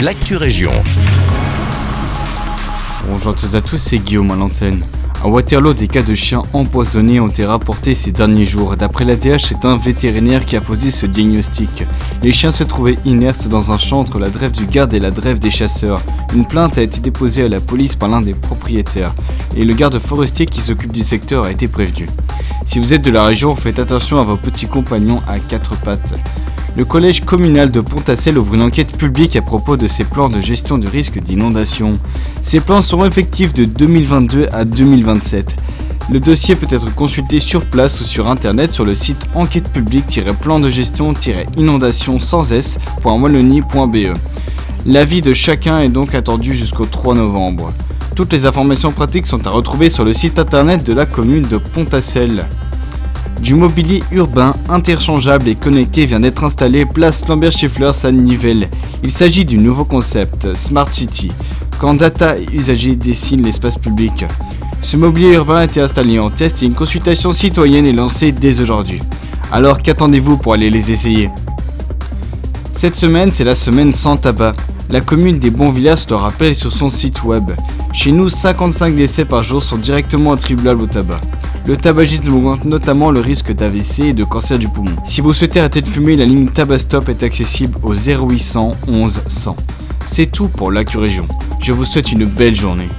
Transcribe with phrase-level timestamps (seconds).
[0.00, 0.72] l'actu région.
[3.08, 4.78] Bonjour à toutes et à tous, c'est Guillaume à l'antenne.
[5.24, 8.76] À Waterloo, des cas de chiens empoisonnés ont été rapportés ces derniers jours.
[8.76, 11.84] D'après l'ADH, c'est un vétérinaire qui a posé ce diagnostic.
[12.22, 15.10] Les chiens se trouvaient inertes dans un champ entre la drève du garde et la
[15.10, 16.02] drève des chasseurs.
[16.34, 19.14] Une plainte a été déposée à la police par l'un des propriétaires
[19.56, 22.06] et le garde forestier qui s'occupe du secteur a été prévenu.
[22.66, 26.14] Si vous êtes de la région, faites attention à vos petits compagnons à quatre pattes.
[26.76, 30.42] Le collège communal de Pontassel ouvre une enquête publique à propos de ses plans de
[30.42, 31.92] gestion du risque d'inondation.
[32.42, 35.56] Ces plans seront effectifs de 2022 à 2027.
[36.12, 40.60] Le dossier peut être consulté sur place ou sur internet sur le site enquête publique-plan
[40.60, 44.14] de gestion-inondation sans s.wallonie.be.
[44.84, 47.72] L'avis de chacun est donc attendu jusqu'au 3 novembre.
[48.14, 51.56] Toutes les informations pratiques sont à retrouver sur le site internet de la commune de
[51.56, 52.44] Pontassel.
[53.40, 58.68] Du mobilier urbain interchangeable et connecté vient d'être installé place Lambert Schiffler à Nivelles.
[59.02, 61.30] Il s'agit du nouveau concept Smart City,
[61.78, 64.24] quand data et usagers dessinent l'espace public.
[64.82, 68.60] Ce mobilier urbain a été installé en test et une consultation citoyenne est lancée dès
[68.60, 69.00] aujourd'hui.
[69.52, 71.30] Alors qu'attendez-vous pour aller les essayer?
[72.72, 74.54] Cette semaine, c'est la semaine sans tabac.
[74.90, 77.44] La commune des Bons Villages le rappelle sur son site web.
[77.92, 81.20] Chez nous, 55 décès par jour sont directement attribuables au tabac.
[81.66, 84.94] Le tabagisme augmente notamment le risque d'AVC et de cancer du poumon.
[85.04, 89.56] Si vous souhaitez arrêter de fumer, la ligne Tabastop est accessible au 0800 11 100.
[90.06, 91.26] C'est tout pour l'actu région.
[91.60, 92.88] Je vous souhaite une belle journée.